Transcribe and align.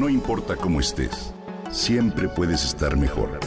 No 0.00 0.08
importa 0.08 0.56
cómo 0.56 0.80
estés, 0.80 1.34
siempre 1.70 2.26
puedes 2.26 2.64
estar 2.64 2.96
mejor. 2.96 3.38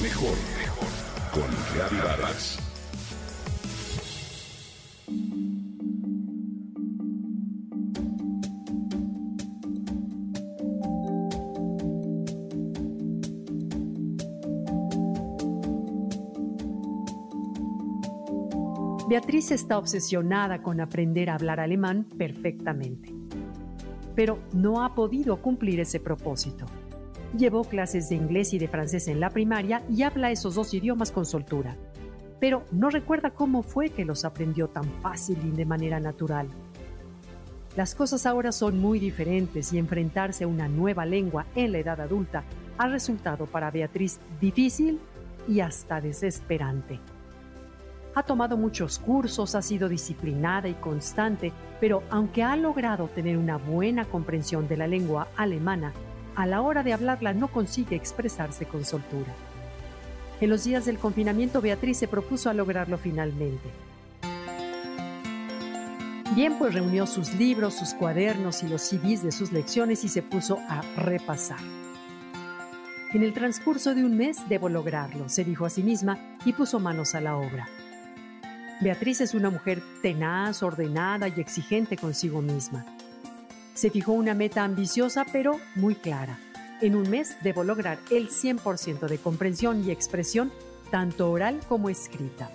Mejor, 0.00 0.34
mejor. 0.58 0.88
Con 1.34 1.98
Vargas. 2.02 2.58
Beatriz 19.10 19.50
está 19.50 19.76
obsesionada 19.76 20.62
con 20.62 20.80
aprender 20.80 21.28
a 21.28 21.34
hablar 21.34 21.60
alemán 21.60 22.06
perfectamente, 22.16 23.12
pero 24.18 24.40
no 24.52 24.82
ha 24.82 24.96
podido 24.96 25.36
cumplir 25.36 25.78
ese 25.78 26.00
propósito. 26.00 26.66
Llevó 27.36 27.62
clases 27.62 28.08
de 28.08 28.16
inglés 28.16 28.52
y 28.52 28.58
de 28.58 28.66
francés 28.66 29.06
en 29.06 29.20
la 29.20 29.30
primaria 29.30 29.84
y 29.88 30.02
habla 30.02 30.32
esos 30.32 30.56
dos 30.56 30.74
idiomas 30.74 31.12
con 31.12 31.24
soltura, 31.24 31.76
pero 32.40 32.64
no 32.72 32.90
recuerda 32.90 33.30
cómo 33.30 33.62
fue 33.62 33.90
que 33.90 34.04
los 34.04 34.24
aprendió 34.24 34.66
tan 34.66 34.86
fácil 35.02 35.38
y 35.46 35.52
de 35.52 35.64
manera 35.64 36.00
natural. 36.00 36.48
Las 37.76 37.94
cosas 37.94 38.26
ahora 38.26 38.50
son 38.50 38.80
muy 38.80 38.98
diferentes 38.98 39.72
y 39.72 39.78
enfrentarse 39.78 40.42
a 40.42 40.48
una 40.48 40.66
nueva 40.66 41.06
lengua 41.06 41.46
en 41.54 41.70
la 41.70 41.78
edad 41.78 42.00
adulta 42.00 42.42
ha 42.76 42.88
resultado 42.88 43.46
para 43.46 43.70
Beatriz 43.70 44.18
difícil 44.40 44.98
y 45.46 45.60
hasta 45.60 46.00
desesperante. 46.00 46.98
Ha 48.18 48.24
tomado 48.24 48.56
muchos 48.56 48.98
cursos, 48.98 49.54
ha 49.54 49.62
sido 49.62 49.88
disciplinada 49.88 50.68
y 50.68 50.74
constante, 50.74 51.52
pero 51.80 52.02
aunque 52.10 52.42
ha 52.42 52.56
logrado 52.56 53.06
tener 53.06 53.38
una 53.38 53.58
buena 53.58 54.06
comprensión 54.06 54.66
de 54.66 54.76
la 54.76 54.88
lengua 54.88 55.28
alemana, 55.36 55.92
a 56.34 56.44
la 56.44 56.60
hora 56.60 56.82
de 56.82 56.92
hablarla 56.92 57.32
no 57.32 57.46
consigue 57.46 57.94
expresarse 57.94 58.66
con 58.66 58.84
soltura. 58.84 59.32
En 60.40 60.50
los 60.50 60.64
días 60.64 60.84
del 60.84 60.98
confinamiento, 60.98 61.60
Beatriz 61.60 61.98
se 61.98 62.08
propuso 62.08 62.50
a 62.50 62.54
lograrlo 62.54 62.98
finalmente. 62.98 63.70
Bien, 66.34 66.58
pues 66.58 66.74
reunió 66.74 67.06
sus 67.06 67.32
libros, 67.34 67.74
sus 67.74 67.94
cuadernos 67.94 68.64
y 68.64 68.68
los 68.68 68.82
CDs 68.82 69.22
de 69.22 69.30
sus 69.30 69.52
lecciones 69.52 70.02
y 70.02 70.08
se 70.08 70.22
puso 70.22 70.58
a 70.68 70.82
repasar. 70.96 71.60
En 73.14 73.22
el 73.22 73.32
transcurso 73.32 73.94
de 73.94 74.04
un 74.04 74.16
mes 74.16 74.38
debo 74.48 74.68
lograrlo, 74.68 75.28
se 75.28 75.44
dijo 75.44 75.66
a 75.66 75.70
sí 75.70 75.84
misma 75.84 76.18
y 76.44 76.52
puso 76.52 76.80
manos 76.80 77.14
a 77.14 77.20
la 77.20 77.36
obra. 77.36 77.68
Beatriz 78.80 79.20
es 79.20 79.34
una 79.34 79.50
mujer 79.50 79.82
tenaz, 80.02 80.62
ordenada 80.62 81.26
y 81.28 81.40
exigente 81.40 81.96
consigo 81.96 82.42
misma. 82.42 82.86
Se 83.74 83.90
fijó 83.90 84.12
una 84.12 84.34
meta 84.34 84.62
ambiciosa 84.62 85.26
pero 85.32 85.58
muy 85.74 85.96
clara. 85.96 86.38
En 86.80 86.94
un 86.94 87.10
mes 87.10 87.36
debo 87.42 87.64
lograr 87.64 87.98
el 88.10 88.28
100% 88.28 89.08
de 89.08 89.18
comprensión 89.18 89.84
y 89.84 89.90
expresión, 89.90 90.52
tanto 90.92 91.28
oral 91.28 91.58
como 91.68 91.88
escrita. 91.88 92.50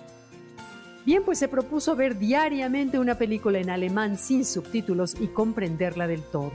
Bien, 1.06 1.24
pues 1.26 1.40
se 1.40 1.50
propuso 1.50 1.98
ver 1.98 2.18
diariamente 2.18 3.00
una 3.00 3.18
película 3.18 3.60
en 3.60 3.70
alemán 3.70 4.18
sin 4.18 4.46
subtítulos 4.46 5.18
y 5.20 5.28
comprenderla 5.28 6.08
del 6.08 6.24
todo, 6.24 6.54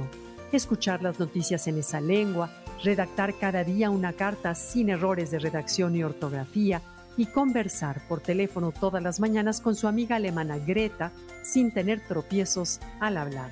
escuchar 0.50 1.02
las 1.02 1.20
noticias 1.20 1.66
en 1.66 1.76
esa 1.76 2.00
lengua, 2.00 2.50
redactar 2.82 3.34
cada 3.34 3.64
día 3.64 3.90
una 3.90 4.14
carta 4.14 4.54
sin 4.54 4.88
errores 4.88 5.30
de 5.30 5.40
redacción 5.40 5.94
y 5.94 6.04
ortografía, 6.04 6.80
y 7.18 7.26
conversar 7.26 8.00
por 8.08 8.20
teléfono 8.20 8.72
todas 8.72 9.02
las 9.02 9.20
mañanas 9.20 9.60
con 9.60 9.74
su 9.74 9.88
amiga 9.88 10.16
alemana 10.16 10.56
Greta 10.56 11.12
sin 11.42 11.72
tener 11.72 12.00
tropiezos 12.00 12.80
al 13.00 13.18
hablar. 13.18 13.50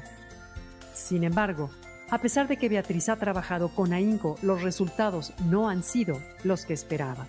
Sin 0.94 1.24
embargo, 1.24 1.68
a 2.08 2.18
pesar 2.18 2.46
de 2.46 2.56
que 2.56 2.68
Beatriz 2.68 3.08
ha 3.08 3.16
trabajado 3.16 3.68
con 3.68 3.92
ahínco, 3.92 4.36
los 4.40 4.62
resultados 4.62 5.32
no 5.50 5.68
han 5.68 5.82
sido 5.82 6.18
los 6.44 6.64
que 6.64 6.72
esperaba. 6.74 7.26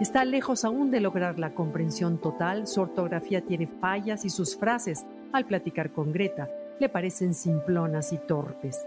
Está 0.00 0.24
lejos 0.24 0.64
aún 0.64 0.92
de 0.92 1.00
lograr 1.00 1.40
la 1.40 1.52
comprensión 1.54 2.18
total, 2.18 2.68
su 2.68 2.80
ortografía 2.80 3.40
tiene 3.44 3.66
fallas 3.66 4.24
y 4.24 4.30
sus 4.30 4.56
frases, 4.56 5.04
al 5.32 5.44
platicar 5.44 5.90
con 5.90 6.12
Greta, 6.12 6.48
le 6.78 6.88
parecen 6.88 7.34
simplonas 7.34 8.12
y 8.12 8.18
torpes. 8.18 8.86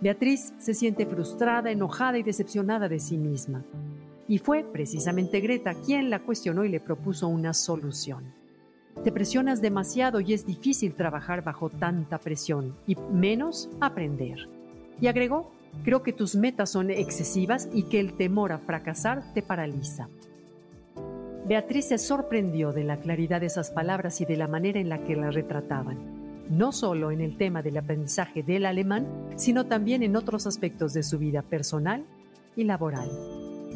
Beatriz 0.00 0.54
se 0.58 0.74
siente 0.74 1.06
frustrada, 1.06 1.72
enojada 1.72 2.18
y 2.18 2.22
decepcionada 2.22 2.88
de 2.88 3.00
sí 3.00 3.18
misma. 3.18 3.64
Y 4.32 4.38
fue 4.38 4.64
precisamente 4.64 5.40
Greta 5.40 5.74
quien 5.74 6.08
la 6.08 6.20
cuestionó 6.20 6.64
y 6.64 6.70
le 6.70 6.80
propuso 6.80 7.28
una 7.28 7.52
solución. 7.52 8.32
Te 9.04 9.12
presionas 9.12 9.60
demasiado 9.60 10.20
y 10.20 10.32
es 10.32 10.46
difícil 10.46 10.94
trabajar 10.94 11.44
bajo 11.44 11.68
tanta 11.68 12.16
presión 12.16 12.74
y 12.86 12.96
menos 13.12 13.68
aprender. 13.78 14.48
Y 15.02 15.08
agregó, 15.08 15.52
creo 15.84 16.02
que 16.02 16.14
tus 16.14 16.34
metas 16.34 16.70
son 16.70 16.90
excesivas 16.90 17.68
y 17.74 17.82
que 17.82 18.00
el 18.00 18.14
temor 18.14 18.52
a 18.52 18.58
fracasar 18.58 19.22
te 19.34 19.42
paraliza. 19.42 20.08
Beatriz 21.46 21.88
se 21.88 21.98
sorprendió 21.98 22.72
de 22.72 22.84
la 22.84 23.00
claridad 23.00 23.42
de 23.42 23.48
esas 23.48 23.70
palabras 23.70 24.22
y 24.22 24.24
de 24.24 24.38
la 24.38 24.48
manera 24.48 24.80
en 24.80 24.88
la 24.88 25.04
que 25.04 25.14
la 25.14 25.30
retrataban, 25.30 26.46
no 26.48 26.72
solo 26.72 27.10
en 27.10 27.20
el 27.20 27.36
tema 27.36 27.60
del 27.60 27.76
aprendizaje 27.76 28.42
del 28.42 28.64
alemán, 28.64 29.06
sino 29.36 29.66
también 29.66 30.02
en 30.02 30.16
otros 30.16 30.46
aspectos 30.46 30.94
de 30.94 31.02
su 31.02 31.18
vida 31.18 31.42
personal 31.42 32.06
y 32.56 32.64
laboral. 32.64 33.10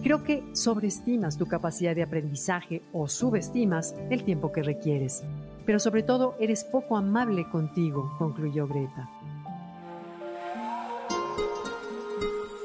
Creo 0.07 0.23
que 0.23 0.45
sobreestimas 0.53 1.37
tu 1.37 1.47
capacidad 1.47 1.93
de 1.93 2.05
aprendizaje 2.05 2.81
o 2.93 3.09
subestimas 3.09 3.93
el 4.09 4.23
tiempo 4.23 4.53
que 4.53 4.63
requieres. 4.63 5.25
Pero 5.65 5.81
sobre 5.81 6.05
todo 6.05 6.37
eres 6.39 6.63
poco 6.63 6.97
amable 6.97 7.51
contigo, 7.51 8.15
concluyó 8.17 8.69
Greta. 8.69 9.11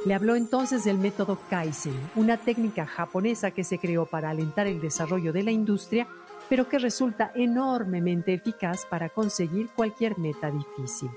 Le 0.05 0.13
habló 0.13 0.35
entonces 0.35 0.83
del 0.83 0.99
método 0.99 1.39
Kaizen, 1.49 1.95
una 2.15 2.37
técnica 2.37 2.85
japonesa 2.85 3.49
que 3.49 3.63
se 3.63 3.79
creó 3.79 4.05
para 4.05 4.29
alentar 4.29 4.67
el 4.67 4.79
desarrollo 4.79 5.33
de 5.33 5.41
la 5.41 5.51
industria, 5.51 6.07
pero 6.47 6.69
que 6.69 6.77
resulta 6.77 7.31
enormemente 7.33 8.35
eficaz 8.35 8.85
para 8.85 9.09
conseguir 9.09 9.69
cualquier 9.75 10.19
meta 10.19 10.51
difícil. 10.51 11.09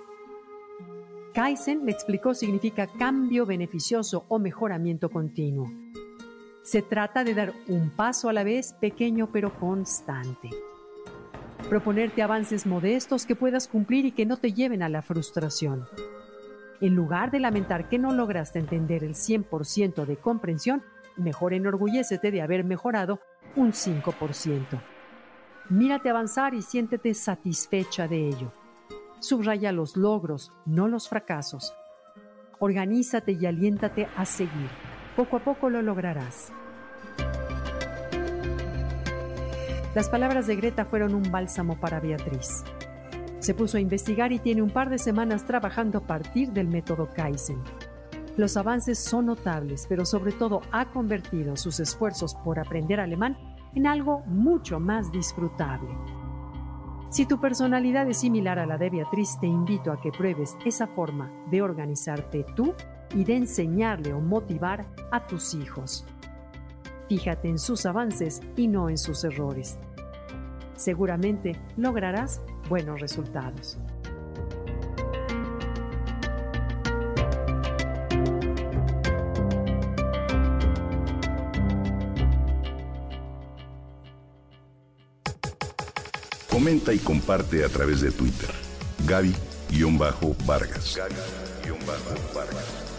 Kaizen, 1.35 1.85
le 1.85 1.93
explicó, 1.93 2.33
significa 2.33 2.87
cambio 2.87 3.45
beneficioso 3.45 4.25
o 4.29 4.39
mejoramiento 4.39 5.11
continuo. 5.11 5.84
Se 6.65 6.81
trata 6.81 7.25
de 7.25 7.35
dar 7.35 7.53
un 7.69 7.91
paso 7.91 8.31
a 8.31 8.33
la 8.33 8.43
vez, 8.43 8.73
pequeño 8.73 9.29
pero 9.31 9.53
constante. 9.61 10.49
Proponerte 11.69 12.23
avances 12.23 12.65
modestos 12.65 13.27
que 13.27 13.37
puedas 13.37 13.69
cumplir 13.69 14.07
y 14.07 14.13
que 14.13 14.25
no 14.25 14.39
te 14.39 14.55
lleven 14.55 14.83
a 14.83 14.89
la 14.89 15.03
frustración. 15.03 15.85
En 16.81 16.95
lugar 16.95 17.31
de 17.31 17.41
lamentar 17.41 17.91
que 17.91 17.99
no 17.99 18.15
lograste 18.15 18.61
entender 18.61 19.05
el 19.05 19.15
100% 19.15 20.07
de 20.07 20.17
comprensión, 20.17 20.83
mejor 21.19 21.53
enorgullécete 21.53 22.31
de 22.31 22.41
haber 22.41 22.65
mejorado 22.65 23.21
un 23.57 23.73
5%. 23.73 24.81
Mírate 25.69 26.09
avanzar 26.09 26.55
y 26.55 26.63
siéntete 26.63 27.13
satisfecha 27.13 28.09
de 28.09 28.27
ello. 28.27 28.53
Subraya 29.21 29.71
los 29.71 29.99
logros, 29.99 30.51
no 30.65 30.89
los 30.89 31.11
fracasos. 31.11 31.75
Organízate 32.59 33.33
y 33.33 33.45
aliéntate 33.45 34.09
a 34.17 34.25
seguir. 34.25 34.94
Poco 35.17 35.37
a 35.37 35.41
poco 35.41 35.71
lo 35.71 35.81
lograrás. 35.81 36.53
Las 39.95 40.09
palabras 40.09 40.49
de 40.49 40.57
Greta 40.57 40.85
fueron 40.85 41.15
un 41.15 41.31
bálsamo 41.31 41.79
para 41.79 42.01
Beatriz. 42.01 42.65
Se 43.39 43.55
puso 43.55 43.77
a 43.77 43.81
investigar 43.81 44.33
y 44.33 44.41
tiene 44.41 44.61
un 44.61 44.71
par 44.71 44.91
de 44.91 44.99
semanas 44.99 45.45
trabajando 45.45 45.99
a 45.99 46.01
partir 46.01 46.51
del 46.51 46.67
método 46.67 47.09
Kaizen. 47.15 47.63
Los 48.37 48.57
avances 48.57 48.99
son 48.99 49.27
notables, 49.27 49.87
pero 49.89 50.05
sobre 50.05 50.33
todo 50.33 50.63
ha 50.73 50.91
convertido 50.91 51.57
sus 51.57 51.79
esfuerzos 51.79 52.35
por 52.35 52.59
aprender 52.59 52.99
alemán 52.99 53.39
en 53.77 53.87
algo 53.87 54.23
mucho 54.27 54.81
más 54.81 55.13
disfrutable. 55.13 55.91
Si 57.11 57.27
tu 57.27 57.41
personalidad 57.41 58.09
es 58.09 58.19
similar 58.19 58.59
a 58.59 58.67
la 58.67 58.79
de 58.79 58.91
Beatriz, 58.91 59.39
te 59.41 59.47
invito 59.47 59.93
a 59.93 60.01
que 60.01 60.11
pruebes 60.11 60.57
esa 60.65 60.89
forma 60.89 61.31
de 61.49 61.63
organizarte 61.63 62.45
tú 62.57 62.75
y 63.15 63.25
de 63.25 63.37
enseñarle 63.37 64.13
o 64.13 64.21
motivar 64.21 64.87
a 65.11 65.27
tus 65.27 65.55
hijos. 65.55 66.05
Fíjate 67.09 67.49
en 67.49 67.59
sus 67.59 67.87
avances 67.87 68.41
y 68.57 68.67
no 68.69 68.89
en 68.89 68.99
sus 68.99 69.25
errores. 69.25 69.79
Seguramente 70.77 71.57
lograrás 71.77 72.41
buenos 72.69 73.01
resultados. 73.01 73.79
Comenta 86.51 86.93
y 86.93 86.99
comparte 86.99 87.65
a 87.65 87.69
través 87.69 88.01
de 88.01 88.11
Twitter. 88.11 88.49
Gaby-Vargas. 89.07 90.97
Gaby-Vargas. 90.97 92.94